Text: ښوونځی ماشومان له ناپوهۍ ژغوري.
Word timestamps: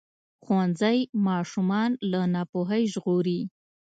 ښوونځی 0.43 0.97
ماشومان 1.27 1.91
له 2.11 2.21
ناپوهۍ 2.33 2.83
ژغوري. 2.93 3.39